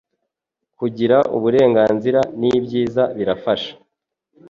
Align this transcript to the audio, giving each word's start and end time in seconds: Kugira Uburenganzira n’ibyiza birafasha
Kugira 0.79 1.17
Uburenganzira 1.35 2.19
n’ibyiza 2.39 3.03
birafasha 3.17 3.73